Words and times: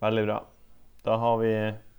Veldig 0.00 0.24
bra. 0.28 0.38
Da 1.04 1.16
har 1.16 1.38
vi 1.42 1.52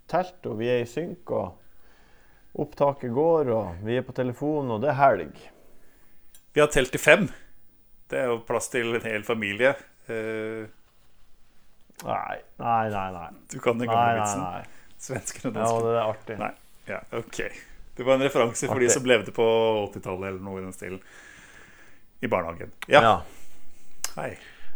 telt, 0.10 0.40
og 0.48 0.60
vi 0.60 0.70
er 0.72 0.84
i 0.84 0.90
synk, 0.90 1.32
og 1.36 2.60
opptaket 2.60 3.12
går, 3.14 3.52
og 3.54 3.86
vi 3.86 4.00
er 4.00 4.06
på 4.08 4.16
telefonen, 4.16 4.76
og 4.76 4.84
det 4.84 4.92
er 4.94 5.00
helg. 5.00 5.40
Vi 6.56 6.64
har 6.64 6.72
telt 6.74 6.92
til 6.96 7.02
fem. 7.04 7.30
Det 8.10 8.18
er 8.24 8.32
jo 8.32 8.40
plass 8.48 8.72
til 8.74 8.96
en 8.98 9.06
hel 9.06 9.26
familie. 9.28 9.76
Uh... 10.10 10.66
Nei, 12.00 12.38
nei, 12.64 12.86
nei. 12.94 13.08
nei. 13.12 13.28
du 13.52 13.58
kan 13.60 13.80
den 13.80 13.90
gamle 13.92 14.22
vitsen. 14.22 14.44
nei. 14.46 14.62
Svenskene 15.00 15.52
og 15.52 15.58
Ja, 15.60 15.72
det 15.84 15.92
er 15.92 16.06
artig. 16.06 16.38
Nei. 16.40 16.52
Ja, 16.90 17.00
ok. 17.16 17.42
Det 18.00 18.06
var 18.08 18.16
en 18.16 18.24
referanse 18.24 18.68
for 18.68 18.80
de 18.80 18.88
som 18.92 19.08
levde 19.08 19.34
på 19.36 19.46
80-tallet 19.92 20.32
eller 20.32 20.44
noe 20.44 20.62
i 20.62 20.64
den 20.64 20.76
stilen. 20.76 21.02
I 22.24 22.32
barnehagen. 22.32 22.72
Ja. 22.88 23.02
Ja. 23.04 23.16
Hei. 24.16 24.32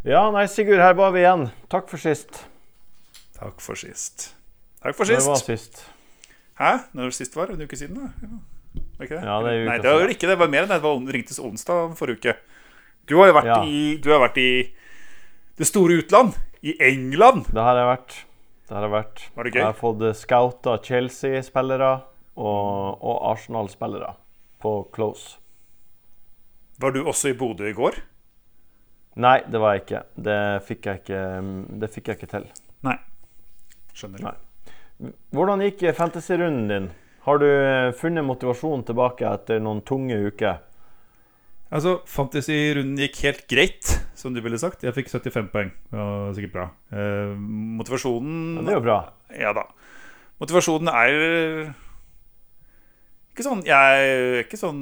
ja, 0.07 0.25
nei, 0.35 0.45
Sigurd, 0.51 0.83
her 0.83 0.95
var 0.99 1.15
vi 1.15 1.23
igjen. 1.23 1.47
Takk 1.71 1.87
for 1.91 1.99
sist. 1.99 2.43
Takk 3.37 3.61
for 3.63 3.75
sist. 3.79 4.29
Takk 4.83 4.95
for 4.97 5.09
sist. 5.09 5.23
Det 5.25 5.29
var 5.31 5.41
sist. 5.41 5.83
Hæ? 6.59 6.71
Når 6.93 7.09
det 7.11 7.17
sist 7.17 7.35
var? 7.35 7.51
En 7.53 7.61
uke 7.65 7.77
siden? 7.79 7.97
da? 7.97 8.11
Ja. 8.21 8.83
Var 8.97 9.07
ikke 9.07 9.15
det? 9.19 9.23
Ja, 9.25 9.37
det 9.43 9.53
er 9.53 9.63
uka 9.63 9.69
Nei, 9.71 9.77
det 9.81 9.93
var 9.93 10.13
ikke 10.13 10.27
det. 10.27 10.33
Det 10.33 10.39
var 10.43 10.51
mer 10.53 10.65
enn 10.65 10.71
det. 10.73 10.77
Det 10.81 10.85
var 10.87 11.13
ringtes 11.17 11.39
onsdag 11.41 11.95
forrige 11.99 12.19
uke. 12.21 12.35
Du 13.09 13.17
har 13.19 13.27
jo 13.31 13.35
vært, 13.39 13.49
Ja. 13.51 13.57
i, 13.67 13.97
du 13.99 14.09
har 14.13 14.21
vært 14.23 14.37
i 14.39 14.49
det 15.59 15.67
store 15.67 15.97
utland. 16.01 16.37
I 16.63 16.75
England. 16.79 17.49
Det 17.51 17.61
har 17.61 17.75
jeg 17.81 17.89
vært. 17.89 18.17
Det 18.69 18.75
har 18.77 18.85
jeg 18.87 18.93
vært. 18.93 19.23
Var 19.35 19.43
det 19.43 19.51
gøy? 19.53 19.59
Jeg 19.59 19.65
har 19.67 19.79
fått 19.81 20.01
eh, 20.07 20.13
scouta 20.15 20.77
Chelsea-spillere 20.85 21.91
og, 22.37 23.01
og 23.03 23.17
Arsenal-spillere 23.33 24.13
på 24.63 24.75
close. 24.95 25.37
Var 26.79 26.91
du 26.95 27.01
også 27.03 27.33
i 27.33 27.37
Bodø 27.37 27.67
i 27.69 27.75
går? 27.75 27.99
Nei, 29.19 29.41
det 29.45 29.59
var 29.61 29.75
jeg 29.75 29.83
ikke. 29.83 29.99
Det 30.25 30.37
fikk 30.65 30.87
jeg 30.89 31.01
ikke, 31.03 31.19
det 31.83 31.89
fikk 31.93 32.07
jeg 32.07 32.17
ikke 32.21 32.31
til. 32.31 32.47
Nei. 32.87 32.95
Skjønner. 33.93 34.23
Nei. 34.25 35.13
Hvordan 35.33 35.63
gikk 35.65 35.83
fantasy-runden 35.97 36.67
din? 36.71 36.91
Har 37.25 37.39
du 37.39 37.47
eh, 37.47 37.91
funnet 37.95 38.25
motivasjon 38.27 38.83
tilbake 38.87 39.25
etter 39.29 39.59
noen 39.63 39.81
tunge 39.87 40.17
uker? 40.27 40.59
Altså, 41.73 41.95
Fantasy-runden 42.05 42.99
gikk 43.01 43.21
helt 43.25 43.45
greit, 43.49 43.93
som 44.19 44.35
du 44.35 44.41
ville 44.45 44.59
sagt. 44.61 44.83
Jeg 44.85 44.93
fikk 44.93 45.07
75 45.09 45.47
poeng. 45.53 45.71
Det 45.89 45.97
var 45.97 46.35
sikkert 46.37 46.53
bra. 46.53 46.65
Eh, 46.93 47.31
motivasjonen 47.79 48.59
Ja, 48.59 48.65
det 48.67 48.73
er 48.75 48.77
jo 48.77 48.83
bra. 48.85 48.97
Ja 49.39 49.53
da. 49.57 49.63
Motivasjonen 50.43 50.91
er 50.91 51.15
ikke 53.33 53.45
sånn 53.47 53.61
Jeg 53.65 53.73
er 54.03 54.41
ikke 54.43 54.59
sånn 54.59 54.81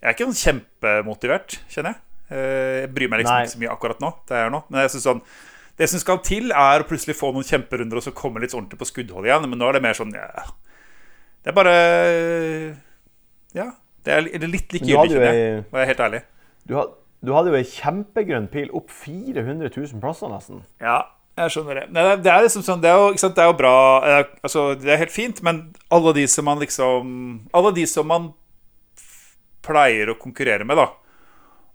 Jeg 0.00 0.06
er 0.08 0.14
ikke 0.14 0.28
sånn 0.30 0.40
kjempemotivert, 0.40 1.58
kjenner 1.72 1.92
jeg. 1.96 2.02
Eh, 2.30 2.76
Jeg 2.86 2.92
bryr 2.94 3.10
meg 3.12 3.20
liksom 3.24 3.34
Nei. 3.36 3.44
ikke 3.44 3.54
så 3.56 3.60
mye 3.64 3.72
akkurat 3.74 4.00
nå. 4.00 4.10
Det 4.30 4.38
er 4.38 4.52
nå. 4.54 4.62
Men 4.70 4.84
jeg 4.86 4.94
synes 4.94 5.08
sånn 5.10 5.22
det 5.80 5.88
som 5.88 6.00
skal 6.02 6.18
til, 6.26 6.50
er 6.52 6.82
å 6.82 6.88
plutselig 6.88 7.16
få 7.16 7.30
noen 7.32 7.46
kjemperunder 7.46 7.96
og 7.96 8.04
så 8.04 8.12
komme 8.16 8.42
litt 8.42 8.52
ordentlig 8.52 8.80
på 8.82 8.88
skuddhold 8.90 9.28
igjen. 9.28 9.46
Men 9.48 9.62
nå 9.62 9.68
er 9.70 9.78
det 9.78 9.84
mer 9.86 9.96
sånn 9.96 10.12
ja, 10.12 10.28
Det 11.40 11.52
er 11.52 11.56
bare 11.56 11.76
Ja. 13.56 13.70
Det 14.04 14.12
er 14.16 14.24
litt 14.48 14.72
likegyldig, 14.72 15.12
kjenner 15.12 15.26
jeg. 15.28 15.64
Må 15.68 15.76
jeg 15.76 15.80
være 15.80 15.88
helt 15.90 16.02
ærlig. 16.06 16.20
du 16.68 16.76
had, 16.78 16.92
du 17.20 17.32
hadde 17.36 17.50
jo 17.52 17.56
ei 17.58 17.66
kjempegrønn 17.68 18.46
pil 18.52 18.70
opp 18.76 18.92
400 18.92 19.68
000 19.68 20.00
plasser, 20.00 20.30
nesten. 20.32 20.62
Ja, 20.80 21.02
jeg 21.36 21.52
skjønner 21.52 21.80
det. 21.80 21.84
Nei, 21.92 22.04
det 22.20 22.32
er 22.32 22.44
liksom 22.44 22.64
sånn 22.64 22.80
Det 22.82 22.88
er 22.90 22.96
jo, 23.00 23.10
sant, 23.20 23.36
det 23.36 23.44
er 23.44 23.50
jo 23.50 23.56
bra 23.56 23.74
er, 24.04 24.24
Altså, 24.44 24.70
det 24.76 24.92
er 24.92 25.02
helt 25.04 25.14
fint, 25.14 25.40
men 25.46 25.62
alle 25.92 26.14
de 26.16 26.26
som 26.28 26.48
man 26.48 26.60
liksom 26.60 27.12
Alle 27.56 27.72
de 27.76 27.86
som 27.88 28.08
man 28.08 28.30
pleier 29.64 30.10
å 30.12 30.18
konkurrere 30.20 30.64
med, 30.64 30.80
da, 30.80 30.88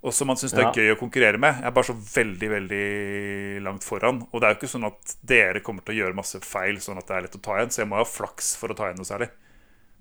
og 0.05 0.13
som 0.13 0.27
man 0.29 0.37
syns 0.37 0.53
det 0.53 0.61
er 0.61 0.67
Ja. 0.69 0.71
gøy 0.77 0.91
å 0.93 0.99
konkurrere 0.99 1.39
med, 1.41 1.55
Jeg 1.61 1.65
er 1.65 1.71
bare 1.75 1.87
så 1.89 1.95
veldig, 1.97 2.49
veldig 2.51 3.63
langt 3.65 3.83
foran. 3.83 4.19
Og 4.31 4.39
det 4.41 4.47
er 4.47 4.53
jo 4.53 4.59
ikke 4.59 4.73
sånn 4.75 4.85
at 4.87 5.15
dere 5.25 5.59
kommer 5.65 5.81
til 5.85 5.95
å 5.95 5.99
gjøre 6.03 6.15
masse 6.19 6.39
feil, 6.45 6.77
sånn 6.83 6.97
at 7.01 7.07
det 7.07 7.15
er 7.17 7.21
lett 7.25 7.35
å 7.39 7.41
ta 7.41 7.57
igjen. 7.57 7.71
Så 7.73 7.81
jeg 7.81 7.89
må 7.89 7.97
ha 7.97 8.05
flaks 8.05 8.55
for 8.55 8.69
å 8.69 8.75
ta 8.77 8.83
igjen 8.91 8.97
noe 9.01 9.09
særlig. 9.09 9.29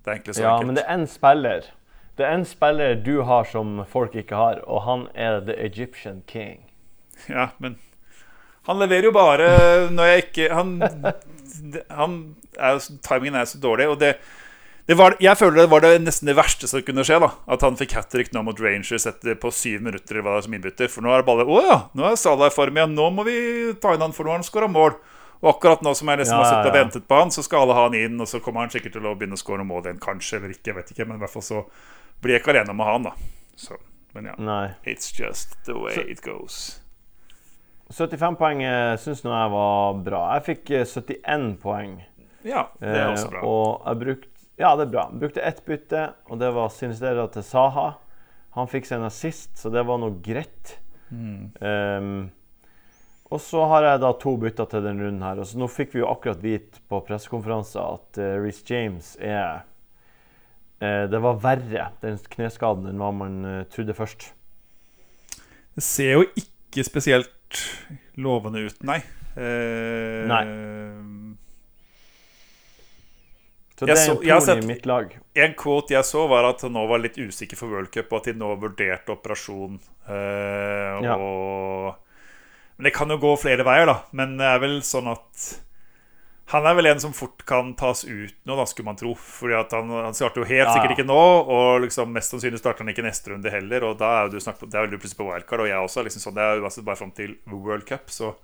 Det 0.03 0.07
er 0.11 0.15
egentlig 0.19 0.35
så 0.37 0.41
Ja, 0.45 0.51
enkelt. 0.53 0.65
men 0.67 0.75
det 0.75 0.83
er 0.85 0.93
en 0.93 1.07
spiller. 1.07 1.63
Det 2.15 2.25
er 2.25 2.31
en 2.37 2.45
spiller 2.45 2.95
du 3.03 3.23
har 3.23 3.43
som 3.49 3.85
folk 3.89 4.13
ikke 4.15 4.35
har, 4.37 4.61
og 4.67 4.83
han 4.85 5.07
er 5.15 5.41
the 5.41 5.55
Egyptian 5.59 6.21
king. 6.27 6.61
Ja, 7.27 7.49
men 7.59 7.77
han 8.67 8.77
leverer 8.79 9.03
jo 9.09 9.11
bare 9.11 9.89
når 9.89 10.05
jeg 10.11 10.23
ikke 10.25 10.53
Han, 10.53 10.81
han 11.89 12.35
er 12.59 12.79
Timingen 13.01 13.35
er 13.35 13.45
så 13.45 13.59
dårlig. 13.59 13.87
Og 13.89 13.99
det 13.99 14.17
var, 14.93 15.15
jeg 15.19 15.33
føler 15.39 15.63
det 15.63 15.69
var 15.71 15.81
det 15.81 15.95
nesten 16.03 16.27
det 16.29 16.35
verste 16.37 16.67
som 16.69 16.83
kunne 16.85 17.01
skje. 17.01 17.17
da 17.23 17.31
At 17.49 17.63
han 17.65 17.73
fikk 17.79 17.95
hat 17.97 18.11
trick 18.13 18.29
nå 18.35 18.43
mot 18.45 18.59
Rangers 18.61 19.07
etter 19.09 19.33
på 19.41 19.49
syv 19.49 19.81
minutter 19.81 20.13
eller 20.19 20.21
hva 20.27 20.35
det 20.35 20.43
er 20.43 20.45
som 20.45 20.53
innbytter. 20.53 20.91
For 20.93 21.01
nå 21.01 21.09
er 21.15 21.23
det 21.23 21.25
bare 21.31 21.45
Å 21.49 21.61
ja, 21.65 21.77
nå 21.97 22.05
er 22.11 22.15
Salah 22.21 22.51
i 22.51 22.53
form 22.53 22.77
igjen. 22.77 22.93
Nå 22.93 23.07
må 23.15 23.25
vi 23.25 23.73
ta 23.81 23.95
inn 23.95 24.05
han, 24.05 24.13
for 24.13 24.23
nå 24.29 24.35
har 24.35 24.37
han 24.43 24.45
skåra 24.45 24.69
mål. 24.69 24.93
Og 25.41 25.49
akkurat 25.55 25.81
nå 25.81 25.95
som 25.97 26.07
jeg 26.13 26.21
liksom 26.21 26.37
Ja, 26.37 26.43
har 26.43 26.53
sittet 26.53 26.69
og 26.69 26.77
ventet 26.77 27.07
på 27.09 27.17
han, 27.17 27.33
så 27.33 27.41
skal 27.43 27.65
alle 27.65 27.73
ha 27.77 27.87
han 27.89 27.97
inn, 27.97 28.21
og 28.21 28.29
så 28.29 28.39
kommer 28.39 28.61
han 28.61 28.69
sikkert 28.73 28.93
til 28.95 29.05
å 29.09 29.15
begynne 29.17 29.35
å 29.37 29.41
skåre 29.41 29.59
noen 29.61 29.67
mål 29.73 29.83
igjen, 29.89 29.99
kanskje, 30.01 30.37
eller 30.39 30.53
ikke, 30.53 30.69
jeg 30.71 30.77
vet 30.77 30.93
ikke. 30.93 31.05
Men 31.09 31.17
i 31.17 31.21
hvert 31.25 31.33
fall 31.33 31.45
så 31.45 31.65
blir 32.21 32.37
jeg 32.37 32.41
ikke 32.45 32.53
alene 32.55 32.73
med 32.77 32.85
han, 32.87 33.09
da. 33.09 33.13
Så, 33.57 33.77
men 34.15 34.29
ja. 34.31 34.37
Nei. 34.37 34.63
It's 34.85 35.09
just 35.17 35.57
the 35.65 35.75
way 35.77 35.93
Så- 35.97 36.05
it 36.07 36.21
goes. 36.21 36.79
75 37.93 38.37
poeng 38.39 38.61
syns 38.97 39.21
nå 39.25 39.33
jeg 39.33 39.51
var 39.53 39.99
bra. 40.07 40.21
Jeg 40.37 40.45
fikk 40.47 40.71
eh, 40.73 40.85
71 40.89 41.57
poeng. 41.61 41.99
Ja, 42.45 42.67
det 42.81 42.95
er 42.97 43.11
også 43.11 43.29
Eh. 43.33 43.43
Og 43.45 43.81
jeg 43.85 43.99
brukte 44.01 44.34
Ja, 44.55 44.71
det 44.79 44.87
er 44.87 44.93
bra. 44.93 45.09
Brukte 45.11 45.43
ett 45.43 45.65
bytte, 45.67 46.07
og 46.31 46.39
det 46.39 46.49
var 46.55 46.71
Sinistera 46.71 47.27
til 47.31 47.43
Saha. 47.43 47.89
Han 48.55 48.69
fikk 48.71 48.87
seg 48.87 49.01
en 49.01 49.09
assist, 49.09 49.51
så 49.59 49.71
det 49.73 49.83
var 49.83 49.99
noe 49.99 50.15
greit. 50.23 50.77
Mm. 51.11 51.51
Um, 51.59 52.13
og 53.33 53.41
så 53.43 53.65
har 53.67 53.83
jeg 53.83 54.01
da 54.03 54.11
to 54.21 54.35
bytter 54.39 54.69
til 54.71 54.85
denne 54.85 55.03
runden 55.03 55.25
her. 55.25 55.41
Og 55.43 55.49
så 55.49 55.59
nå 55.59 55.67
fikk 55.71 55.95
vi 55.95 56.03
jo 56.03 56.07
akkurat 56.07 56.39
vite 56.43 56.79
på 56.87 57.01
pressekonferanser 57.07 57.83
at 57.83 58.21
uh, 58.21 58.29
Reece 58.45 58.63
James 58.69 59.11
er 59.19 59.65
uh, 60.79 61.03
Det 61.11 61.21
var 61.25 61.41
verre, 61.43 61.89
den 62.05 62.21
kneskaden, 62.37 62.87
enn 62.91 63.03
hva 63.03 63.11
man 63.15 63.37
uh, 63.43 63.59
trodde 63.73 63.97
først. 63.97 64.29
Det 65.75 65.83
ser 65.83 66.15
jo 66.15 66.23
ikke 66.31 66.87
spesielt 66.87 67.59
lovende 68.15 68.63
ut, 68.69 68.79
nei. 68.87 69.01
Uh, 69.35 70.23
Nei. 70.31 70.43
Så 73.77 73.85
det 73.85 73.97
er 73.97 74.35
en 74.35 74.41
sett- 74.41 74.63
i 74.63 74.67
mitt 74.67 74.85
lag. 74.87 75.09
En 75.35 75.53
quote 75.53 75.89
jeg 75.91 76.03
så, 76.07 76.27
var 76.29 76.45
at 76.47 76.61
han 76.61 76.71
nå 76.73 76.87
var 76.87 76.99
litt 77.03 77.17
usikker 77.19 77.57
for 77.59 77.67
World 77.67 77.91
Cup, 77.91 78.11
og 78.13 78.21
at 78.21 78.29
de 78.31 78.33
nå 78.39 78.53
vurderte 78.61 79.11
operasjon. 79.11 79.79
Eh, 80.07 81.03
Ja. 81.03 81.15
og, 81.17 81.95
men 82.77 82.83
det 82.85 82.93
kan 82.93 83.09
jo 83.09 83.17
gå 83.17 83.33
flere 83.37 83.65
veier, 83.67 83.85
da. 83.85 83.97
Men 84.13 84.37
det 84.37 84.45
er 84.47 84.59
vel 84.59 84.79
sånn 84.81 85.11
at 85.11 85.61
han 86.53 86.65
er 86.69 86.75
vel 86.75 86.85
en 86.85 86.99
som 87.01 87.11
fort 87.11 87.43
kan 87.45 87.73
tas 87.73 88.03
ut 88.05 88.33
nå, 88.45 88.55
da, 88.55 88.63
skulle 88.69 88.85
man 88.85 88.95
tro. 88.95 89.13
Fordi 89.15 89.55
han, 89.73 89.89
han 90.05 90.13
starter 90.13 90.43
jo 90.43 90.45
helt 90.45 90.67
Ja, 90.69 90.73
sikkert 90.73 90.91
ikke 90.97 91.07
nå, 91.09 91.19
og 91.49 91.81
liksom 91.81 92.11
mest 92.13 92.31
sannsynlig 92.31 92.59
starter 92.61 92.85
han 92.85 92.93
ikke 92.93 93.03
neste 93.03 93.31
runde 93.33 93.49
heller. 93.51 93.83
Og 93.89 93.97
da 93.97 94.23
er 94.23 94.29
du 94.29 94.37
snakk, 94.39 94.59
det 94.61 94.75
er 94.75 94.87
du 94.87 94.97
plutselig 94.97 95.17
på 95.19 95.27
wildcard, 95.33 95.59
og 95.65 95.67
jeg 95.67 95.75
også. 95.83 96.03
Liksom 96.05 96.21
sånn, 96.29 96.35
det 96.35 96.43
er 96.45 96.55
jo 96.61 96.63
altså 96.69 96.83
bare 96.85 96.95
fram 97.01 97.11
til 97.11 97.35
World 97.51 97.85
Cup, 97.85 98.07
så 98.13 98.35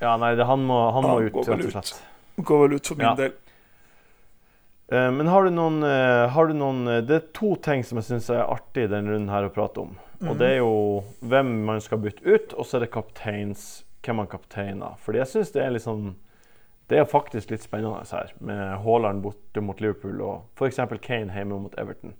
Ja, 0.00 0.16
nei, 0.16 0.34
det, 0.34 0.46
han 0.46 0.60
må, 0.66 0.92
han 0.94 1.02
må 1.02 1.14
Han 1.18 1.26
ut, 1.28 1.34
rett 1.46 1.66
og 1.66 1.72
slett. 1.72 2.02
går 2.42 2.60
vel 2.68 2.76
ut 2.78 2.86
for 2.86 2.94
min 2.96 3.06
Ja. 3.06 3.14
del. 3.14 3.32
Eh, 4.92 5.10
men 5.12 5.26
har 5.28 5.44
du 5.44 5.50
noen, 5.52 5.82
eh, 5.84 6.28
har 6.32 6.48
du 6.48 6.54
noen 6.56 6.88
eh, 6.88 7.02
Det 7.04 7.16
er 7.16 7.26
to 7.36 7.54
ting 7.60 7.82
som 7.84 8.00
jeg 8.00 8.08
syns 8.08 8.30
er 8.32 8.46
artig 8.46 8.86
i 8.86 8.92
denne 8.92 9.12
runden 9.12 9.32
her 9.32 9.48
å 9.48 9.52
prate 9.52 9.84
om. 9.84 9.96
Og 10.24 10.38
det 10.40 10.48
er 10.54 10.56
jo 10.58 11.04
hvem 11.30 11.50
man 11.68 11.82
skal 11.84 12.00
bytte 12.02 12.24
ut, 12.26 12.54
og 12.58 12.66
så 12.66 12.78
er 12.78 12.86
det 12.86 12.94
kapteins, 12.96 13.84
hvem 14.02 14.18
man 14.18 14.30
kapteiner. 14.30 14.96
Fordi 15.04 15.20
jeg 15.20 15.30
syns 15.30 15.52
det 15.54 15.62
er 15.62 15.76
litt 15.76 15.84
sånn 15.84 16.16
Det 16.88 16.96
er 16.96 17.04
faktisk 17.04 17.50
litt 17.52 17.60
spennende 17.60 18.00
her, 18.08 18.30
med 18.40 18.78
Haaland 18.80 19.20
borte 19.20 19.60
mot 19.60 19.78
Liverpool 19.78 20.22
og 20.24 20.46
f.eks. 20.56 20.80
Kane 21.04 21.34
hjemme 21.36 21.58
mot 21.60 21.74
Everton. 21.76 22.14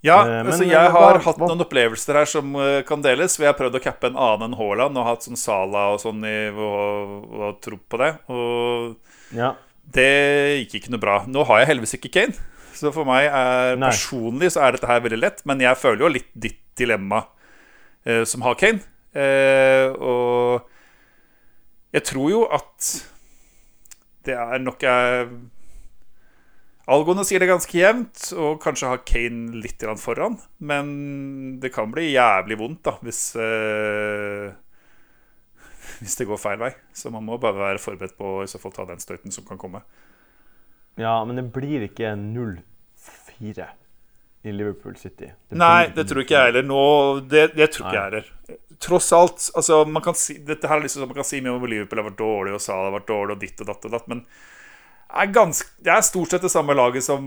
Ja, 0.00 0.22
Eh, 0.24 0.40
altså 0.40 0.64
jeg 0.64 0.92
har 0.94 1.18
hatt 1.20 1.38
noen 1.40 1.60
opplevelser 1.64 2.20
her 2.20 2.28
som 2.30 2.54
uh, 2.56 2.80
kan 2.86 3.02
deles. 3.04 3.36
Vi 3.40 3.44
har 3.44 3.56
prøvd 3.58 3.76
å 3.76 3.82
cappe 3.82 4.08
en 4.08 4.16
annen 4.16 4.48
enn 4.48 4.58
Haaland 4.58 4.96
og 4.96 5.04
hatt 5.08 5.26
sånn 5.26 5.36
Sala 5.40 5.90
og 5.92 6.00
sånn 6.00 6.24
i, 6.24 6.48
og, 6.52 7.28
og 7.36 7.60
tro 7.64 7.76
på 7.76 8.00
det. 8.00 8.12
Og 8.32 9.36
Ja. 9.36 9.52
Det 9.94 10.10
gikk 10.62 10.80
ikke 10.80 10.92
noe 10.94 11.02
bra. 11.02 11.16
Nå 11.30 11.44
har 11.48 11.62
jeg 11.62 11.70
heldigvis 11.72 11.96
ikke 11.98 12.12
Kane. 12.16 12.36
Så 12.76 12.92
for 12.92 13.08
meg 13.08 13.30
er 13.30 13.78
personlig 13.80 14.50
så 14.52 14.66
er 14.66 14.76
dette 14.76 14.88
her 14.90 15.02
veldig 15.04 15.20
lett. 15.22 15.42
Men 15.48 15.62
jeg 15.64 15.80
føler 15.80 16.04
jo 16.04 16.12
litt 16.12 16.30
ditt 16.34 16.62
dilemma 16.76 17.22
eh, 18.04 18.24
som 18.28 18.44
har 18.46 18.58
Kane. 18.60 18.82
Eh, 19.16 19.88
og 19.96 20.66
jeg 21.96 22.04
tror 22.10 22.32
jo 22.32 22.46
at 22.52 22.90
det 24.26 24.34
er 24.36 24.64
nok 24.64 24.82
jeg 24.84 25.28
Algoene 26.86 27.24
sier 27.26 27.42
det 27.42 27.48
ganske 27.50 27.74
jevnt, 27.74 28.28
og 28.38 28.60
kanskje 28.62 28.92
har 28.92 29.00
Kane 29.02 29.58
litt 29.58 29.82
foran. 29.98 30.36
Men 30.62 31.58
det 31.58 31.72
kan 31.74 31.90
bli 31.90 32.12
jævlig 32.12 32.60
vondt 32.60 32.84
da 32.86 32.94
hvis 33.02 33.22
eh, 33.42 34.52
Hvis 36.02 36.18
det 36.18 36.28
går 36.28 36.40
feil 36.40 36.60
vei. 36.60 36.72
Så 36.96 37.12
man 37.14 37.24
må 37.26 37.38
bare 37.42 37.58
være 37.58 37.82
forberedt 37.82 38.16
på 38.18 38.38
å 38.38 38.44
i 38.44 38.50
så 38.50 38.60
fall 38.62 38.74
ta 38.76 38.86
den 38.88 39.02
støyten 39.02 39.34
som 39.34 39.46
kan 39.48 39.60
komme. 39.60 39.82
ja, 40.96 41.18
men 41.24 41.36
det 41.36 41.48
blir 41.52 41.86
ikke 41.88 42.14
0-4 42.20 43.66
i 44.46 44.52
Liverpool 44.52 44.96
City. 44.96 45.30
Det 45.48 45.58
Nei, 45.58 45.88
det 45.94 46.04
tror 46.06 46.22
ikke 46.22 46.36
jeg 46.36 46.52
heller. 46.52 46.66
Nå, 46.66 46.82
det, 47.26 47.48
det 47.56 47.70
tror 47.74 47.88
ikke 47.88 47.96
jeg 47.96 48.10
heller. 48.10 48.60
tross 48.82 49.08
alt 49.16 49.48
altså, 49.58 49.80
man 49.90 50.04
kan 50.04 50.14
si, 50.18 50.36
Dette 50.46 50.68
her 50.70 50.78
er 50.78 50.84
liksom 50.84 51.02
sånn 51.02 51.10
man 51.10 51.18
kan 51.18 51.26
si 51.26 51.40
mye 51.42 51.56
om 51.56 51.66
Liverpool 51.66 52.02
har 52.02 52.08
vært 52.10 52.20
dårlig, 52.20 52.54
og 52.54 52.62
Salah 52.62 52.90
har 52.90 52.94
vært 53.00 53.10
dårlig, 53.10 53.34
og 53.34 53.42
ditt 53.42 53.64
og 53.64 53.72
datt 53.72 53.88
og 53.88 53.96
datt, 53.96 54.06
men 54.12 54.22
er 55.16 55.32
ganske, 55.34 55.70
det 55.82 55.92
er 55.94 56.06
stort 56.06 56.34
sett 56.34 56.46
det 56.46 56.52
samme 56.52 56.74
laget 56.76 57.06
som 57.06 57.26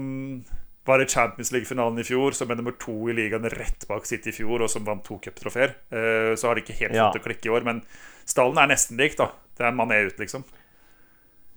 var 0.89 1.01
i 1.03 1.07
Champions 1.09 1.51
League-finalen 1.53 2.01
i 2.01 2.05
fjor, 2.07 2.35
som 2.37 2.49
er 2.51 2.57
nummer 2.59 2.73
to 2.81 2.95
i 3.11 3.15
ligaen 3.17 3.45
rett 3.53 3.85
bak 3.89 4.07
City 4.09 4.33
i 4.33 4.35
fjor, 4.41 4.65
og 4.65 4.71
som 4.73 4.85
vant 4.87 5.03
to 5.05 5.19
cuptrofeer. 5.23 5.75
Uh, 5.93 6.33
så 6.35 6.49
har 6.49 6.57
de 6.57 6.65
ikke 6.65 6.79
helt 6.81 6.97
Ja. 6.97 7.07
fått 7.09 7.19
det 7.19 7.23
å 7.23 7.27
klikke 7.29 7.49
i 7.49 7.53
år, 7.55 7.67
men 7.67 7.83
stallen 8.29 8.57
er 8.61 8.73
nesten 8.73 8.97
lik, 8.99 9.15
da. 9.19 9.29
Det 9.59 9.67
er 9.67 9.75
Mané 9.75 10.01
ut, 10.07 10.17
liksom. 10.21 10.43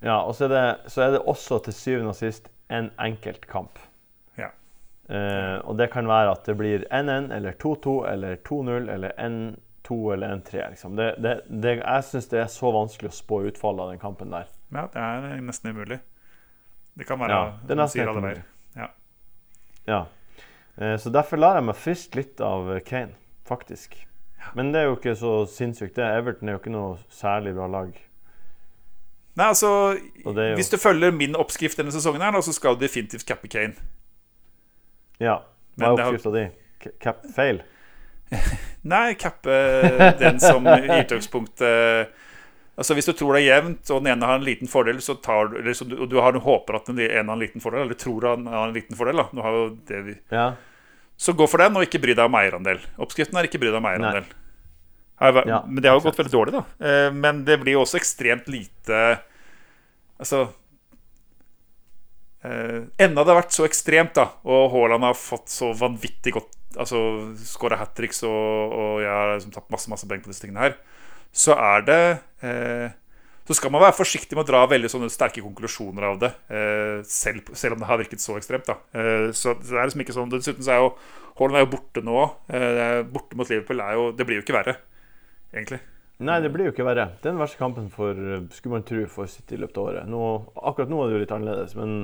Ja, 0.03 0.21
og 0.27 0.35
så 0.35 0.49
er, 0.49 0.53
det, 0.55 0.91
så 0.91 1.05
er 1.05 1.13
det 1.15 1.23
også 1.31 1.61
til 1.63 1.75
syvende 1.77 2.11
og 2.11 2.19
sist 2.19 2.49
en 2.73 2.89
enkelt 2.99 3.45
kamp. 3.47 3.79
Ja. 4.41 4.49
Eh, 5.07 5.59
og 5.63 5.77
det 5.79 5.91
kan 5.93 6.09
være 6.11 6.33
at 6.35 6.49
det 6.49 6.57
blir 6.59 6.87
1-1 6.91 7.31
eller 7.37 7.55
2-2 7.63 7.95
eller 8.11 8.41
2-0 8.43 8.91
eller 8.91 9.15
1-2 9.15 9.99
eller 10.17 10.35
1-3. 10.41 10.65
Liksom. 10.75 10.97
Det, 10.99 11.09
det, 11.23 11.37
det, 11.47 11.77
jeg 11.85 12.09
syns 12.09 12.27
det 12.33 12.41
er 12.43 12.51
så 12.51 12.73
vanskelig 12.75 13.13
å 13.13 13.19
spå 13.21 13.43
utfallet 13.53 13.85
av 13.85 13.93
den 13.95 14.03
kampen 14.03 14.35
der. 14.35 14.51
Ja, 14.75 14.89
det 14.91 15.05
er 15.07 15.45
nesten 15.47 15.71
umulig. 15.71 16.01
Det 16.99 17.07
kan 17.09 17.23
være 17.23 17.37
Ja, 17.39 17.45
det 17.63 17.77
er 17.77 17.81
nesten 17.85 18.01
sier 18.01 18.11
alle 18.11 18.25
umulig. 18.25 18.43
Ja. 19.89 20.05
Eh, 20.79 20.97
så 20.97 21.11
derfor 21.13 21.37
lar 21.41 21.59
jeg 21.59 21.65
meg 21.69 21.77
friste 21.77 22.17
litt 22.21 22.41
av 22.41 22.71
Kane, 22.87 23.13
faktisk. 23.49 23.97
Men 24.57 24.73
det 24.73 24.81
er 24.83 24.89
jo 24.91 24.97
ikke 24.97 25.15
så 25.19 25.33
sinnssykt. 25.47 25.95
det. 25.97 26.05
Everton 26.19 26.49
er 26.49 26.57
jo 26.57 26.59
ikke 26.63 26.73
noe 26.75 26.97
særlig 27.11 27.55
bra 27.55 27.67
lag. 27.71 27.93
Nei, 29.37 29.47
altså 29.49 29.69
jo- 30.25 30.33
Hvis 30.57 30.69
du 30.71 30.77
følger 30.77 31.11
min 31.13 31.37
oppskrift 31.37 31.77
denne 31.79 31.93
sesongen, 31.93 32.21
her, 32.21 32.41
så 32.41 32.53
skal 32.53 32.75
du 32.75 32.81
definitivt 32.85 33.25
cappe 33.27 33.49
Kane. 33.49 33.75
Ja. 35.21 35.39
Hva 35.79 35.93
er 35.93 36.03
har- 36.03 36.13
oppskrifta 36.13 36.33
di? 36.35 36.91
Cap 37.01 37.23
feil? 37.35 37.63
Nei, 38.83 39.15
cappe 39.15 39.55
den 40.19 40.41
som 40.41 40.67
i 40.73 40.89
utgangspunktet 41.01 42.09
Altså 42.79 42.95
Hvis 42.97 43.05
du 43.05 43.13
tror 43.13 43.37
det 43.37 43.43
er 43.43 43.51
jevnt, 43.61 43.91
og 43.93 44.01
den 44.03 44.15
ene 44.15 44.25
har 44.27 44.39
en 44.41 44.47
liten 44.47 44.69
fordel, 44.71 44.97
så 45.05 45.15
tar 45.21 45.51
du, 45.53 45.59
eller 45.61 45.75
så 45.77 45.85
du, 45.85 45.97
og 46.01 46.09
du 46.09 46.17
har, 46.25 46.33
håper 46.41 46.79
at 46.79 46.87
den 46.89 47.03
ene 47.05 47.27
har 47.29 47.37
en 47.37 47.43
liten 47.43 47.61
fordel, 47.61 47.83
eller 47.85 47.99
tror 48.01 48.25
han 48.31 48.47
har 48.49 48.69
en 48.71 48.73
liten 48.77 48.97
fordel, 48.97 49.21
da. 49.21 49.27
Du 49.33 49.43
har 49.45 49.53
jo 49.59 49.67
det 49.91 50.01
vi, 50.07 50.15
Ja. 50.33 50.47
så 51.21 51.35
gå 51.37 51.47
for 51.47 51.59
den, 51.61 51.77
og 51.77 51.85
ikke 51.85 52.01
bry 52.01 52.15
deg 52.17 52.25
om 52.25 52.39
eierandel. 52.41 52.81
Oppskriften 52.99 53.37
er 53.37 53.45
ikke 53.51 53.61
bry 53.61 53.69
deg 53.69 53.77
om 53.83 53.91
eierandel. 53.91 54.25
Har 55.21 55.45
Ja, 55.47 55.61
men 55.69 55.83
det 55.85 55.91
har 55.93 56.01
jo 56.01 56.07
gått 56.09 56.17
veldig 56.19 56.33
dårlig, 56.33 56.53
da. 56.57 56.65
Eh, 56.81 57.11
Men 57.13 57.45
det 57.45 57.61
blir 57.61 57.77
jo 57.77 57.83
også 57.85 58.01
ekstremt 58.01 58.49
lite 58.51 59.21
Altså 60.19 60.49
eh, 62.43 62.81
Enda 62.99 63.23
det 63.23 63.31
har 63.35 63.39
vært 63.43 63.55
så 63.55 63.67
ekstremt, 63.69 64.15
da, 64.19 64.29
og 64.49 64.71
Haaland 64.73 65.07
har 65.07 65.15
fått 65.19 65.53
så 65.53 65.73
vanvittig 65.79 66.35
godt 66.39 66.59
Altså 66.81 66.97
skåra 67.37 67.77
hat 67.77 67.93
tricks, 67.95 68.23
og, 68.25 68.73
og 68.73 69.03
jeg 69.05 69.13
har 69.13 69.35
liksom 69.35 69.53
tatt 69.53 69.69
masse 69.75 69.91
masse 69.93 70.07
poeng 70.09 70.23
på 70.25 70.31
disse 70.33 70.41
tingene 70.41 70.63
her, 70.65 70.77
så 71.33 71.55
er 71.57 71.85
det 71.89 72.01
eh, 72.45 72.91
Så 73.49 73.57
skal 73.59 73.73
man 73.73 73.83
være 73.83 73.97
forsiktig 73.97 74.37
med 74.37 74.45
å 74.45 74.51
dra 74.53 74.67
veldig 74.71 74.91
sånne 74.93 75.09
sterke 75.11 75.43
konklusjoner 75.43 76.05
av 76.11 76.19
det, 76.23 76.31
eh, 76.53 77.01
selv, 77.09 77.49
selv 77.59 77.75
om 77.75 77.81
det 77.83 77.89
har 77.89 77.99
virket 77.99 78.21
så 78.23 78.37
ekstremt. 78.39 78.69
da 78.69 78.77
eh, 78.93 79.31
Så 79.33 79.57
det 79.59 79.73
er 79.73 79.89
liksom 79.89 80.05
ikke 80.05 80.15
sånn 80.17 80.31
Dessuten 80.31 80.63
så 80.63 80.77
er 80.77 80.83
jo 80.85 80.93
Haaland 81.39 81.57
er 81.57 81.65
jo 81.65 81.71
borte 81.73 82.03
nå. 82.05 82.19
Borte 83.09 83.37
mot 83.41 83.49
Liverpool 83.49 83.81
er 83.81 83.95
jo 83.97 84.13
Det 84.13 84.27
blir 84.29 84.37
jo 84.37 84.45
ikke 84.45 84.53
verre, 84.59 84.75
egentlig. 85.55 85.81
Nei, 86.23 86.37
det 86.45 86.51
blir 86.53 86.69
jo 86.69 86.73
ikke 86.75 86.85
verre. 86.87 87.07
Er 87.17 87.25
den 87.25 87.39
verste 87.41 87.57
kampen 87.59 87.89
for, 87.91 88.13
skulle 88.53 88.77
man 88.77 88.85
tro, 88.87 89.01
for 89.11 89.27
City 89.27 89.57
i 89.57 89.63
løpet 89.63 89.81
av 89.81 89.87
året. 89.89 90.11
Nå, 90.13 90.21
akkurat 90.61 90.93
nå 90.93 91.01
er 91.03 91.09
det 91.09 91.17
jo 91.17 91.23
litt 91.25 91.33
annerledes, 91.35 91.73
men 91.75 91.95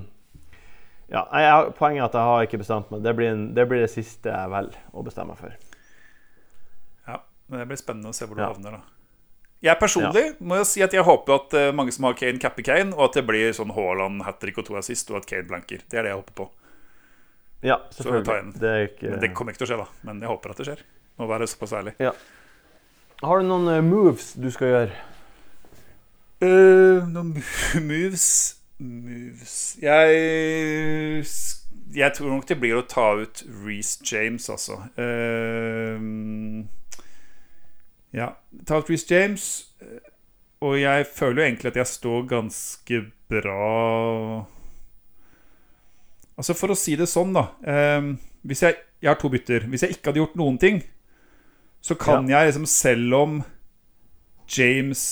ja, 1.13 1.23
jeg, 1.29 1.75
Poenget 1.79 2.01
er 2.03 2.09
at 2.09 2.17
jeg 2.19 2.31
har 2.33 2.47
ikke 2.49 2.63
bestemt 2.65 2.91
meg. 2.91 3.05
Det 3.05 3.15
blir, 3.21 3.31
en, 3.37 3.45
det 3.55 3.69
blir 3.69 3.85
det 3.85 3.93
siste 3.93 4.33
jeg 4.33 4.51
velger 4.57 4.81
å 4.97 5.05
bestemme 5.07 5.37
meg 5.37 5.43
for. 5.45 5.55
Ja, 7.07 7.21
men 7.53 7.63
Det 7.63 7.69
blir 7.71 7.81
spennende 7.85 8.11
å 8.11 8.17
se 8.17 8.27
hvor 8.27 8.41
du 8.41 8.43
Ja. 8.43 8.49
havner. 8.51 8.81
da 8.81 8.98
Jeg 9.65 9.75
personlig 9.81 10.23
må 10.39 10.61
jo 10.61 10.67
si 10.69 10.83
at 10.85 10.93
jeg 10.95 11.03
håper 11.03 11.35
at 11.35 11.55
eh, 11.59 11.73
mange 11.75 11.91
som 11.95 12.07
har 12.07 12.15
Kane, 12.19 12.39
capper 12.43 12.67
Kane, 12.67 12.95
og 12.95 13.09
at 13.09 13.19
det 13.19 13.25
blir 13.27 13.51
sånn 13.57 13.73
Haaland 13.75 14.23
hat 14.27 14.39
trick 14.43 14.61
og 14.63 14.69
to 14.69 14.79
assist, 14.79 15.11
og 15.11 15.19
at 15.19 15.27
Kane 15.31 15.49
blanker. 15.51 15.83
Det 15.91 15.99
er 15.99 16.07
det 16.07 16.13
jeg 16.13 16.21
håper 16.21 16.37
på. 16.45 16.47
Ja, 17.67 17.81
selvfølgelig. 17.91 18.53
Det 18.63 18.75
ikke, 18.87 19.11
Men 19.11 19.21
det 19.25 19.33
kommer 19.35 19.55
ikke 19.55 19.65
til 19.65 19.67
å 19.67 19.71
skje, 19.73 19.81
da. 19.83 19.89
Men 20.07 20.23
jeg 20.23 20.31
håper 20.31 20.55
at 20.55 20.61
det 20.63 20.69
skjer. 20.69 20.85
Må 21.19 21.27
være 21.27 21.51
såpass 21.51 21.75
ærlig. 21.75 21.97
Har 23.19 23.41
du 23.43 23.49
noen 23.49 23.67
eh, 23.73 23.83
moves 23.83 24.31
du 24.39 24.47
skal 24.55 24.71
gjøre? 24.71 25.05
Uh, 26.39 27.03
noen 27.11 27.33
moves 27.89 28.29
Moves 28.79 29.55
Jeg 29.83 31.25
Jeg 31.99 32.15
tror 32.15 32.31
nok 32.31 32.47
det 32.47 32.57
blir 32.63 32.79
å 32.79 32.85
ta 32.87 33.09
ut 33.19 33.43
Reece 33.65 34.07
James, 34.07 34.47
altså. 34.55 34.79
Eh, 34.95 35.99
ja, 38.17 38.31
ta 38.67 38.79
ut 38.81 38.89
Reece 38.91 39.07
James. 39.11 39.45
eh, 39.81 39.99
Og 40.61 40.79
jeg 40.81 41.07
føler 41.07 41.43
jo 41.43 41.49
egentlig 41.49 41.69
at 41.71 41.77
jeg 41.77 41.87
står 41.87 42.23
ganske 42.31 43.03
bra 43.29 44.47
Altså, 46.39 46.55
for 46.55 46.71
å 46.73 46.77
si 46.79 46.95
det 46.99 47.09
sånn, 47.11 47.33
da 47.35 47.49
eh, 47.67 48.09
Hvis 48.47 48.63
jeg, 48.63 48.77
jeg 49.03 49.11
har 49.11 49.19
to 49.21 49.31
bytter. 49.33 49.67
Hvis 49.71 49.83
jeg 49.85 49.97
ikke 49.97 50.11
hadde 50.13 50.23
gjort 50.23 50.37
noen 50.39 50.59
ting, 50.63 50.81
så 51.83 51.95
kan 51.99 52.29
jeg 52.31 52.49
liksom, 52.51 52.67
selv 52.71 53.15
om 53.19 53.39
James 54.51 55.03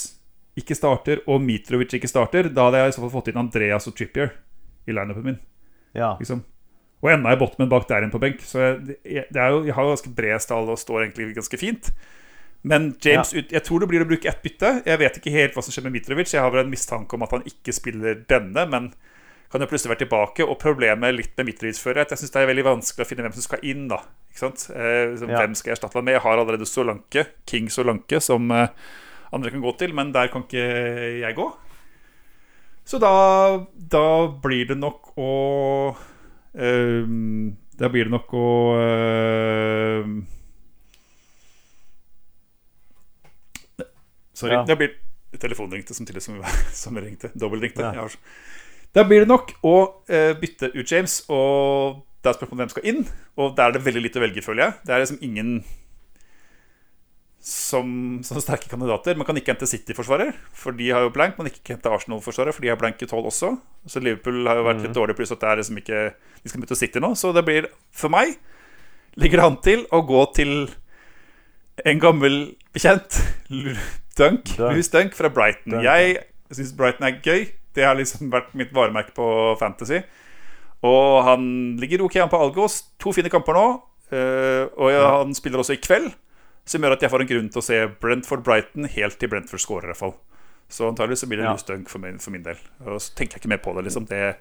ikke 0.56 0.74
starter, 0.78 1.20
og 1.28 1.42
Mitrovic 1.44 1.92
ikke 1.98 2.08
starter, 2.08 2.48
da 2.48 2.64
hadde 2.70 2.78
jeg 2.80 2.88
i 2.88 2.94
så 2.96 3.02
fall 3.04 3.12
fått 3.18 3.26
inn 3.28 3.38
Andreas 3.42 3.86
og 3.90 3.94
Trippier 3.98 4.30
i 4.88 4.94
lineupen 4.96 5.26
min. 5.26 5.36
Ja. 5.94 6.14
Liksom. 6.18 6.40
Og 7.04 7.10
enda 7.12 7.34
i 7.34 7.38
Botman 7.38 7.68
bak 7.68 7.84
der 7.90 8.00
igjen 8.00 8.14
på 8.14 8.20
benk. 8.22 8.40
Så 8.46 8.62
jeg, 8.62 8.96
jeg- 9.04 9.26
det 9.34 9.42
er 9.42 9.50
jo, 9.52 9.58
jeg 9.68 9.74
har 9.76 9.84
jo 9.84 9.92
ganske 9.92 10.14
bred 10.16 10.40
stall 10.42 10.70
og 10.72 10.78
står 10.80 11.04
egentlig 11.04 11.34
ganske 11.36 11.60
fint. 11.60 11.90
Men 12.66 12.88
James, 13.04 13.30
ut, 13.36 13.52
jeg 13.54 13.62
tror 13.62 13.82
det 13.84 13.88
blir 13.92 14.02
å 14.02 14.08
bruke 14.08 14.26
ett 14.30 14.40
bytte. 14.42 14.70
Jeg 14.88 14.98
vet 14.98 15.18
ikke 15.20 15.30
helt 15.34 15.54
hva 15.54 15.62
som 15.62 15.74
skjer 15.74 15.84
med 15.86 15.94
Mitrovic. 15.94 16.32
Jeg 16.34 16.42
har 16.42 16.50
vel 16.50 16.64
en 16.64 16.72
mistanke 16.72 17.14
om 17.14 17.22
at 17.22 17.34
han 17.36 17.44
ikke 17.46 17.74
spiller 17.76 18.18
denne, 18.26 18.64
men 18.72 18.88
kan 19.52 19.62
jo 19.62 19.68
plutselig 19.70 19.92
være 19.92 20.02
tilbake. 20.02 20.42
Og 20.42 20.58
problemet 20.58 21.14
litt 21.14 21.36
med 21.38 21.46
Mitrovic 21.52 21.78
før 21.78 22.00
er 22.00 22.06
at 22.08 22.14
jeg 22.16 22.24
syns 22.24 22.34
det 22.34 22.42
er 22.42 22.50
veldig 22.50 22.64
vanskelig 22.66 23.06
å 23.06 23.08
finne 23.12 23.26
hvem 23.28 23.36
som 23.36 23.46
skal 23.46 23.62
inn. 23.70 23.86
da 23.92 24.00
Ikke 24.32 24.42
sant? 24.42 24.66
Eh, 24.74 25.14
Ja. 25.14 25.38
Hvem 25.44 25.54
skal 25.54 25.70
jeg 25.70 25.76
erstatte 25.78 26.00
ham 26.00 26.04
med? 26.08 26.16
Jeg 26.18 26.24
har 26.26 26.42
allerede 26.42 26.66
Solanke, 26.66 27.26
King 27.46 27.70
Solanke, 27.70 28.18
som 28.20 28.50
eh, 28.50 28.68
andre 29.32 29.54
kan 29.54 29.62
gå 29.62 29.76
til, 29.78 29.94
men 29.94 30.10
der 30.12 30.28
kan 30.34 30.42
ikke 30.42 30.66
jeg 31.22 31.38
gå. 31.38 31.46
Så 32.86 32.98
da, 33.02 33.14
da 33.74 34.04
blir 34.42 34.66
det 34.70 34.76
nok 34.78 35.14
å 35.18 35.30
ehm, 36.54 37.56
Da 37.78 37.88
blir 37.92 38.06
det 38.06 38.14
nok 38.14 38.30
å 38.38 38.50
ehm, 38.80 40.12
Sorry. 44.36 44.56
Ja. 44.56 44.64
Det 44.68 44.76
blir 44.80 44.94
Telefonen 45.40 45.76
ringte 45.76 45.94
samtidig 45.96 46.22
som, 46.24 46.38
som 46.72 46.98
ringte. 46.98 47.32
Dobbeltringte. 47.34 47.88
Ja. 47.96 48.06
Da 48.96 49.04
blir 49.04 49.24
det 49.24 49.30
nok 49.30 49.50
å 49.66 49.76
uh, 50.08 50.32
bytte 50.40 50.70
ut 50.72 50.92
James, 50.92 51.18
og 51.32 52.04
det 52.22 52.30
er 52.30 52.38
spørsmålet 52.38 52.54
om 52.54 52.62
hvem 52.62 52.72
skal 52.72 52.86
inn. 52.92 53.02
Og 53.36 53.56
der 53.58 53.68
er 53.68 53.76
det 53.76 53.82
veldig 53.84 54.04
lite 54.06 54.20
å 54.20 54.24
velge, 54.24 54.44
føler 54.44 54.64
jeg. 54.64 54.78
Det 54.86 54.94
er 54.94 55.02
liksom 55.02 55.18
ingen 55.26 55.50
som, 57.46 57.90
som 58.26 58.40
sterke 58.42 58.70
kandidater. 58.70 59.18
Man 59.18 59.28
kan 59.28 59.38
ikke 59.38 59.52
hente 59.52 59.68
City-forsvarer, 59.70 60.32
for 60.56 60.74
de 60.74 60.88
har 60.90 61.04
jo 61.04 61.12
blank. 61.14 61.36
Man 61.36 61.46
kan 61.46 61.54
ikke 61.54 61.76
hente 61.76 61.92
Arsenal-forsvarer, 61.92 62.56
for 62.56 62.64
de 62.64 62.72
har 62.72 62.80
blank 62.80 63.04
i 63.04 63.06
12 63.06 63.28
også. 63.30 63.52
Så 63.86 64.02
Liverpool 64.02 64.48
har 64.48 64.58
jo 64.58 64.64
vært 64.66 64.82
litt 64.82 64.96
dårlig, 64.96 65.14
pluss 65.18 65.34
at 65.34 65.44
det 65.44 65.52
er 65.52 65.60
liksom 65.60 65.78
ikke 65.82 66.00
De 66.42 66.50
skal 66.50 66.64
møte 66.64 66.78
City 66.78 67.02
nå. 67.02 67.12
Så 67.18 67.30
det 67.36 67.44
blir, 67.46 67.68
for 67.94 68.10
meg, 68.12 68.34
ligger 69.20 69.42
det 69.42 69.46
an 69.50 69.60
til 69.62 69.86
å 69.94 70.02
gå 70.08 70.24
til 70.38 70.56
en 71.84 72.02
gammel 72.02 72.40
bekjent. 72.74 73.20
Dunk. 74.18 74.54
Louis 74.58 74.88
Dunk 74.92 75.14
fra 75.14 75.28
Brighton. 75.28 75.72
Dunk, 75.76 75.84
Jeg 75.84 76.22
syns 76.56 76.72
Brighton 76.78 77.06
er 77.08 77.18
gøy. 77.22 77.46
Det 77.76 77.84
har 77.84 77.96
liksom 77.98 78.30
vært 78.32 78.54
mitt 78.56 78.70
varemerke 78.72 79.12
på 79.16 79.26
Fantasy. 79.60 79.98
Og 80.86 81.24
han 81.26 81.76
ligger 81.80 82.04
ok 82.06 82.16
an 82.22 82.30
på 82.32 82.38
Algos. 82.40 82.78
To 83.02 83.12
fine 83.12 83.28
kamper 83.32 83.56
nå. 83.56 83.66
eh, 84.12 84.68
og 84.78 84.92
han 84.94 85.34
spiller 85.34 85.58
også 85.60 85.74
i 85.74 85.80
kveld, 85.82 86.12
som 86.64 86.82
gjør 86.84 86.94
at 86.96 87.02
jeg 87.02 87.10
får 87.10 87.24
en 87.24 87.30
grunn 87.32 87.48
til 87.50 87.58
å 87.60 87.64
se 87.66 87.80
Brentford-Brighton 88.00 88.86
helt 88.94 89.18
til 89.18 89.28
Brentford 89.32 89.60
scorer. 89.60 89.88
i 89.88 89.92
hvert 89.92 90.00
fall 90.00 90.14
Så 90.68 90.88
antakeligvis 90.88 91.26
blir 91.28 91.38
det 91.42 91.44
Ja. 91.44 91.56
Dunk 91.68 91.88
for 91.90 91.98
min, 91.98 92.18
for 92.18 92.30
min 92.30 92.42
del. 92.46 92.56
Og 92.86 93.00
så 93.00 93.14
tenker 93.14 93.36
jeg 93.36 93.42
ikke 93.44 93.48
mer 93.52 93.58
på 93.64 93.74
det. 93.76 93.84
liksom 93.84 94.06
Det, 94.08 94.36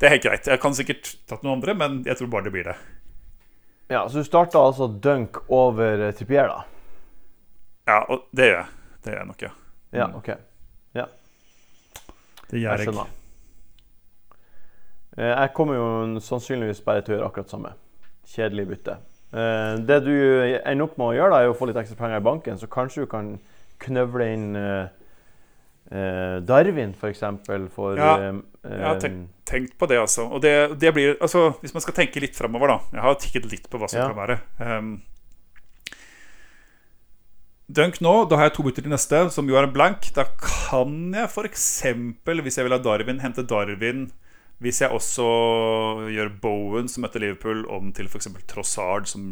det 0.00 0.06
er 0.06 0.10
helt 0.16 0.22
greit. 0.26 0.46
Jeg 0.46 0.60
kan 0.60 0.74
sikkert 0.74 1.14
tatt 1.28 1.42
noen 1.44 1.60
andre, 1.60 1.74
men 1.74 2.02
jeg 2.04 2.16
tror 2.18 2.28
bare 2.32 2.44
det 2.44 2.52
blir 2.52 2.64
det. 2.64 2.76
ja, 3.90 4.08
Så 4.08 4.18
du 4.18 4.24
starta 4.24 4.58
altså 4.58 4.88
dunk 5.00 5.38
over 5.48 6.08
eh, 6.08 6.12
Trippier, 6.12 6.48
da? 6.48 6.64
Ja, 7.88 8.00
og 8.08 8.26
det 8.36 8.46
gjør 8.50 8.58
jeg. 8.60 8.66
Det 9.02 9.12
gjør 9.12 9.18
jeg 9.18 9.26
nok, 9.32 9.42
ja. 9.42 9.50
Ja, 9.92 10.06
Mm. 10.06 10.14
OK. 10.16 10.28
Ja, 10.94 11.04
Det 12.50 12.60
gjør 12.60 12.76
jeg 12.78 12.86
skjønner. 12.88 13.06
Eh, 15.18 15.24
Jeg 15.42 15.52
kommer 15.54 15.74
jo 15.76 16.20
sannsynligvis 16.20 16.80
bare 16.84 17.02
til 17.02 17.14
å 17.14 17.18
gjøre 17.18 17.28
akkurat 17.30 17.50
samme. 17.52 17.72
Kjedelig 18.32 18.66
bytte. 18.70 18.96
Eh, 19.32 19.76
Det 19.86 19.98
du 20.04 20.12
ender 20.64 20.84
opp 20.84 20.96
med 20.98 21.06
å 21.06 21.14
gjøre, 21.16 21.30
da, 21.30 21.42
er 21.42 21.52
å 21.52 21.56
få 21.58 21.66
litt 21.68 21.76
ekstra 21.76 21.96
penger 21.98 22.16
i 22.20 22.24
banken, 22.24 22.58
så 22.58 22.66
kanskje 22.68 23.02
du 23.04 23.06
kan 23.06 23.38
knøvle 23.82 24.32
inn 24.32 24.56
eh, 24.56 26.40
Darwin, 26.40 26.94
f.eks., 26.96 27.20
for, 27.44 27.68
for 27.74 27.96
Ja, 27.98 28.16
jeg 28.64 28.84
har 28.86 29.00
tenkt, 29.02 29.28
Tenkt 29.44 29.74
på 29.76 29.86
det, 29.90 29.98
altså. 30.00 30.28
Og 30.32 30.40
det, 30.40 30.78
det 30.80 30.92
blir 30.94 31.16
Altså, 31.20 31.50
hvis 31.60 31.74
man 31.74 31.82
skal 31.82 31.94
tenke 31.94 32.20
litt 32.22 32.36
framover, 32.38 32.68
da 32.68 32.78
Jeg 32.94 33.02
har 33.02 33.14
tikket 33.20 33.50
litt 33.50 33.66
på 33.68 33.76
hva 33.82 33.88
som 33.90 33.98
Ja. 34.00 34.06
kan 34.08 34.16
være. 34.16 34.38
Um, 34.78 35.02
Dunk 37.72 38.00
nå, 38.04 38.12
da 38.28 38.36
har 38.36 38.50
jeg 38.50 38.56
to 38.58 38.64
bytter 38.66 38.84
til 38.84 38.92
neste, 38.92 39.20
som 39.32 39.48
jo 39.48 39.56
er 39.56 39.68
en 39.68 39.72
blank. 39.74 40.10
Da 40.16 40.26
kan 40.42 40.92
jeg 41.16 41.28
f.eks., 41.30 41.68
hvis 42.26 42.58
jeg 42.58 42.66
vil 42.68 42.74
ha 42.76 42.80
Darwin, 42.84 43.22
hente 43.24 43.44
Darwin 43.48 44.10
hvis 44.62 44.78
jeg 44.78 44.94
også 44.94 45.24
gjør 46.14 46.28
Bowen, 46.38 46.86
som 46.86 47.02
møter 47.02 47.18
Liverpool, 47.24 47.64
om 47.72 47.88
til 47.96 48.06
f.eks. 48.06 48.28
Trossard, 48.46 49.08
som 49.10 49.22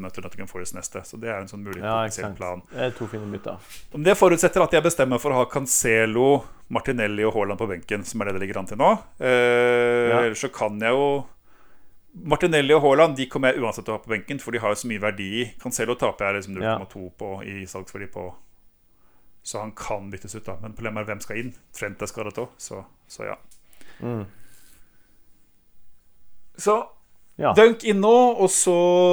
møter 0.00 0.24
Nottingham 0.24 0.48
Forest 0.48 0.72
neste. 0.78 1.02
Så 1.04 1.18
det 1.20 1.28
er 1.28 1.42
en 1.42 1.50
sånn 1.50 1.60
mulig 1.66 1.82
Ja, 1.82 1.98
potensiell 2.06 2.32
plan. 2.38 2.62
Det 2.72 2.86
er 2.86 2.94
to 2.96 3.08
fine 3.10 3.28
bytter. 3.28 3.58
Om 3.98 4.06
det 4.06 4.14
forutsetter 4.16 4.64
at 4.64 4.72
jeg 4.78 4.86
bestemmer 4.86 5.20
for 5.20 5.34
å 5.34 5.42
ha 5.42 5.48
Cancelo, 5.52 6.30
Martinelli 6.72 7.26
og 7.28 7.34
Haaland 7.36 7.60
på 7.60 7.68
benken, 7.68 8.06
som 8.08 8.24
er 8.24 8.30
det 8.30 8.38
det 8.38 8.46
ligger 8.46 8.62
an 8.62 8.70
til 8.72 8.80
nå. 8.80 8.94
Eh, 9.20 10.08
Ja. 10.08 10.22
Ellers 10.22 10.40
så 10.40 10.48
kan 10.52 10.80
jeg 10.80 10.96
jo 10.96 11.04
Martinelli 12.12 12.74
og 12.74 12.82
Haaland 12.82 13.16
de 13.18 13.26
kommer 13.30 13.52
jeg 13.52 13.62
uansett 13.62 13.84
til 13.86 13.94
å 13.94 13.98
ha 13.98 14.02
på 14.02 14.10
benken, 14.10 14.40
for 14.42 14.54
de 14.54 14.60
har 14.62 14.72
jo 14.72 14.80
så 14.80 14.88
mye 14.90 15.02
verdi. 15.02 15.30
Cancelo 15.60 15.94
taper 15.98 16.30
jeg 16.30 16.38
liksom 16.38 16.58
0,2 16.58 17.08
på 17.20 17.30
i 17.46 17.56
salgsverdi 17.68 18.08
på. 18.14 18.26
Så 19.44 19.60
han 19.62 19.72
kan 19.76 20.10
byttes 20.10 20.34
ut, 20.34 20.44
da. 20.44 20.58
Men 20.62 20.74
problemet 20.76 21.04
er 21.04 21.12
hvem 21.12 21.22
skal 21.24 21.40
inn. 21.40 21.54
Trent 21.76 22.02
er 22.02 22.10
skadet 22.10 22.40
òg, 22.42 22.50
så, 22.60 22.82
så 23.08 23.28
ja. 23.28 23.36
Mm. 24.00 24.24
Så 26.58 26.78
Ja. 27.38 27.52
Dunk 27.54 27.84
inn 27.86 28.00
nå, 28.02 28.10
og 28.42 28.48
så 28.50 28.72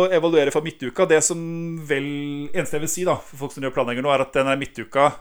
evaluere 0.10 0.50
for 0.50 0.66
midtuka. 0.66 1.06
Det 1.06 1.20
som 1.22 1.38
vel 1.86 2.08
Eneste 2.56 2.80
jeg 2.80 2.84
vil 2.88 2.90
si, 2.90 3.04
da, 3.06 3.20
for 3.22 3.44
folk 3.44 3.54
som 3.54 3.62
gjør 3.62 3.76
planlegger 3.76 4.02
nå, 4.02 4.10
er 4.10 4.24
at 4.24 4.34
den 4.34 4.50
er 4.50 4.58
midtuka 4.58 5.12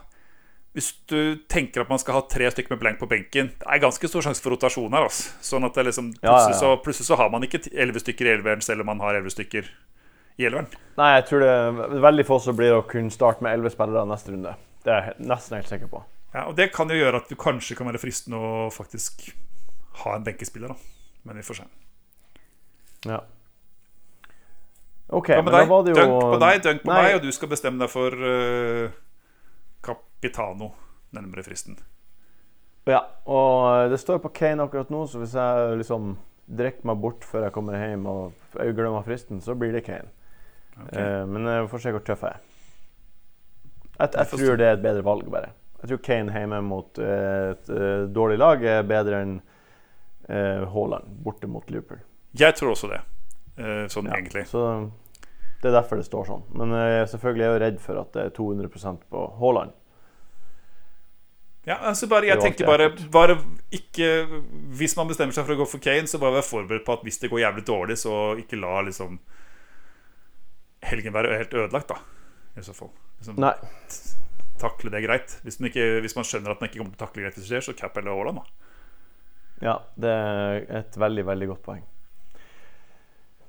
Hvis 0.75 0.89
du 1.07 1.37
tenker 1.47 1.85
at 1.85 1.91
man 1.91 2.01
skal 2.01 2.17
ha 2.17 2.21
tre 2.27 2.49
stykker 2.51 2.73
med 2.73 2.81
blank 2.81 2.97
på 2.99 3.07
benken 3.07 3.53
Det 3.55 3.67
er 3.71 3.79
ganske 3.79 4.09
stor 4.11 4.25
sjanse 4.25 4.43
for 4.43 4.51
rotasjon 4.51 4.91
her. 4.91 5.05
Altså. 5.07 5.29
Sånn 5.45 5.63
at 5.67 5.77
det 5.77 5.85
liksom 5.87 6.09
plutselig. 6.19 6.57
Så, 6.59 6.71
plutselig 6.83 7.07
så 7.07 7.19
har 7.21 7.31
man 7.31 7.47
ikke 7.47 7.61
elleve 7.71 8.03
stykker 8.03 8.27
i 8.27 8.33
elveren, 8.33 8.63
selv 8.65 8.83
om 8.83 8.91
man 8.91 9.03
har 9.05 9.15
elleve 9.15 9.31
stykker 9.31 9.69
i 10.35 10.49
elveren. 10.49 10.67
Nei, 10.99 11.13
jeg 11.15 11.27
tror 11.29 11.45
det 11.45 11.53
er 11.53 12.03
veldig 12.03 12.25
få 12.27 12.41
som 12.43 12.57
blir 12.59 12.75
å 12.75 12.83
kunne 12.89 13.13
starte 13.13 13.45
med 13.45 13.55
elleve 13.55 13.71
spillere 13.71 14.03
neste 14.09 14.35
runde. 14.35 14.51
Det 14.83 14.91
er 14.91 15.07
jeg 15.09 15.29
nesten 15.31 15.57
helt 15.57 15.71
sikker 15.71 15.91
på. 15.93 16.03
Ja, 16.35 16.43
og 16.49 16.57
det 16.59 16.67
kan 16.75 16.91
jo 16.91 16.99
gjøre 16.99 17.23
at 17.23 17.31
du 17.31 17.37
kanskje 17.39 17.77
kan 17.79 17.87
være 17.87 18.01
fristende 18.01 18.41
å 18.43 18.67
faktisk 18.73 19.29
ha 20.01 20.17
en 20.17 20.27
benkespiller, 20.27 20.75
da. 20.75 21.15
Men 21.25 21.39
vi 21.39 21.45
får 21.47 21.61
se. 21.61 21.69
Ja. 23.07 23.21
OK, 25.15 25.29
men 25.29 25.53
da 25.53 25.63
var 25.69 25.83
det 25.85 25.93
jo 25.93 26.01
Dunk 26.01 26.15
på 26.19 26.37
deg, 26.41 26.61
dunk 26.65 26.83
på 26.83 26.89
Nei. 26.89 27.01
meg, 27.05 27.15
og 27.19 27.23
du 27.23 27.31
skal 27.31 27.49
bestemme 27.51 27.79
deg 27.79 27.91
for 27.93 28.15
uh, 28.17 28.95
Capitano 30.25 30.71
nærmere 31.15 31.43
fristen. 31.43 31.77
Ja, 32.85 33.01
og 33.25 33.89
det 33.89 33.99
står 34.01 34.19
på 34.21 34.29
Kane 34.29 34.63
akkurat 34.63 34.89
nå, 34.93 35.05
så 35.09 35.21
hvis 35.21 35.33
jeg 35.37 35.77
liksom 35.79 36.15
drikker 36.45 36.85
meg 36.85 36.99
bort 37.01 37.25
før 37.25 37.47
jeg 37.47 37.53
kommer 37.55 37.77
hjem 37.79 38.05
og 38.09 38.57
jeg 38.59 38.75
glemmer 38.77 39.05
fristen, 39.05 39.41
så 39.41 39.55
blir 39.57 39.73
det 39.73 39.85
Kane. 39.85 40.11
Okay. 40.75 41.01
Eh, 41.01 41.23
men 41.29 41.47
jeg 41.49 41.69
får 41.71 41.81
se 41.85 41.93
hvor 41.95 42.03
tøff 42.05 42.25
jeg 42.27 42.35
er. 42.35 42.43
Jeg, 43.95 44.09
jeg 44.17 44.27
tror 44.33 44.59
det 44.59 44.67
er 44.67 44.75
et 44.75 44.83
bedre 44.83 45.05
valg, 45.07 45.29
bare. 45.31 45.53
Jeg 45.81 45.89
tror 45.91 46.03
Kane 46.03 46.35
hjemme 46.35 46.59
mot 46.65 46.99
eh, 47.01 47.53
et 47.53 47.71
eh, 47.73 48.03
dårlig 48.13 48.37
lag 48.41 48.65
er 48.69 48.85
bedre 48.85 49.21
enn 49.23 49.39
eh, 49.39 50.65
Haaland 50.73 51.15
borte 51.25 51.49
mot 51.49 51.69
Liverpool. 51.71 52.03
Jeg 52.37 52.57
tror 52.59 52.75
også 52.75 52.91
det, 52.91 53.01
eh, 53.57 53.85
sånn 53.89 54.11
Ja, 54.11 54.19
egentlig. 54.19 54.45
Så 54.51 54.65
det 55.63 55.71
er 55.71 55.79
derfor 55.79 55.97
det 55.97 56.05
står 56.09 56.29
sånn. 56.29 56.45
Men 56.53 56.75
eh, 56.75 57.05
selvfølgelig 57.09 57.47
er 57.47 57.55
jeg 57.55 57.63
redd 57.65 57.81
for 57.81 58.03
at 58.03 58.13
det 58.13 58.27
er 58.27 58.37
200% 58.37 59.09
på 59.09 59.25
Haaland. 59.39 59.73
Ja, 61.65 61.75
altså 61.89 62.07
bare, 62.07 62.27
jeg 62.29 62.37
tenker 62.43 62.67
bare, 62.69 62.91
bare 63.11 63.35
ikke 63.73 64.09
Hvis 64.77 64.93
man 64.97 65.07
bestemmer 65.09 65.33
seg 65.33 65.47
for 65.47 65.55
å 65.55 65.57
gå 65.63 65.65
for 65.71 65.81
Kane, 65.81 66.05
så 66.07 66.19
bare 66.21 66.35
vær 66.37 66.45
forberedt 66.45 66.85
på 66.85 66.93
at 66.93 67.01
hvis 67.07 67.17
det 67.23 67.31
går 67.31 67.41
jævlig 67.41 67.63
dårlig, 67.65 67.97
så 67.97 68.35
ikke 68.37 68.59
la 68.61 68.81
liksom 68.85 69.15
helgen 70.85 71.13
være 71.15 71.37
helt 71.39 71.53
ødelagt, 71.57 71.89
da. 71.89 71.95
I 72.55 72.61
så 72.63 72.75
fall. 72.77 72.91
Liksom, 73.17 73.39
Nei. 73.41 73.55
takle 74.61 74.91
det 74.93 75.01
greit. 75.07 75.33
Hvis 75.43 75.57
man, 75.59 75.71
ikke, 75.71 75.87
hvis 76.05 76.15
man 76.15 76.27
skjønner 76.29 76.53
at 76.53 76.61
man 76.61 76.69
ikke 76.69 76.83
kommer 76.83 76.93
til 76.93 77.01
å 77.01 77.07
takle 77.07 77.25
greit 77.25 77.39
hvis 77.39 77.47
det 77.49 77.51
skjer, 77.55 77.65
så 77.65 77.75
cap 77.79 77.97
eller 77.97 78.13
Haaland, 78.13 78.43
da. 78.43 78.71
Ja, 79.65 79.75
det 79.97 80.13
er 80.13 80.61
et 80.83 80.97
veldig, 81.01 81.25
veldig 81.25 81.49
godt 81.55 81.63
poeng. 81.65 81.83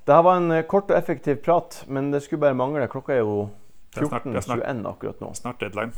Det 0.06 0.14
her 0.14 0.22
var 0.22 0.36
en 0.40 0.52
eh, 0.54 0.64
kort 0.70 0.88
og 0.92 0.96
effektiv 0.96 1.40
prat, 1.44 1.80
men 1.90 2.12
det 2.14 2.22
skulle 2.24 2.40
bare 2.46 2.56
mangle. 2.56 2.86
Klokka 2.88 3.12
er 3.16 3.24
jo 3.24 3.50
Det 3.92 4.04
er 4.04 4.08
snart- 4.08 4.24
det 4.24 4.36
er 4.40 4.46
snart- 4.46 4.62
14.21 4.64 4.88
akkurat 4.94 5.20
nå. 5.20 5.30
Snart 5.34 5.60
deadline. 5.60 5.92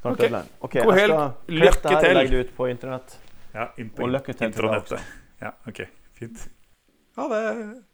Snart 0.00 0.12
Ok. 0.12 0.20
deadline. 0.20 0.48
Ok, 0.60 0.72
God 0.84 0.94
helg. 0.94 1.16
Lykke 1.48 1.72
til. 1.82 2.14
legge 2.14 2.30
det 2.36 2.40
ut 2.46 2.56
på 2.56 2.68
internett. 2.70 3.18
Ja, 3.54 3.66
på 3.96 4.02
Og 4.02 4.08
lykke 4.14 4.32
til 4.32 4.46
også. 4.92 4.98
Ja, 5.42 5.50
ok. 5.66 5.80
Fint. 6.18 6.48
Ha 7.18 7.28
det. 7.34 7.84